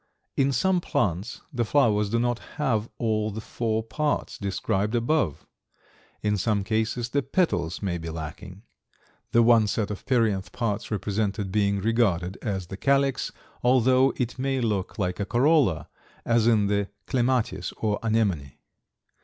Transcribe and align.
In 0.35 0.51
some 0.51 0.81
plants 0.81 1.43
the 1.53 1.63
flowers 1.63 2.09
do 2.09 2.17
not 2.17 2.39
have 2.57 2.89
all 2.97 3.29
the 3.29 3.39
four 3.39 3.83
parts 3.83 4.39
described 4.39 4.95
above. 4.95 5.45
In 6.23 6.39
some 6.39 6.63
cases 6.63 7.09
the 7.09 7.21
petals 7.21 7.83
may 7.83 7.99
be 7.99 8.09
lacking, 8.09 8.63
the 9.31 9.43
one 9.43 9.67
set 9.67 9.91
of 9.91 10.03
perianth 10.07 10.51
parts 10.51 10.89
represented 10.89 11.51
being 11.51 11.79
regarded 11.81 12.39
as 12.41 12.65
the 12.65 12.77
calyx, 12.77 13.31
although 13.61 14.11
it 14.15 14.39
may 14.39 14.59
look 14.59 14.97
like 14.97 15.19
a 15.19 15.25
corolla, 15.27 15.87
as 16.25 16.47
in 16.47 16.65
the 16.65 16.89
clematis 17.05 17.71
or 17.77 17.99
anemone. 18.01 18.57